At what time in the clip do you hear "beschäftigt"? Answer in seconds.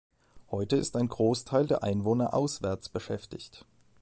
2.89-3.65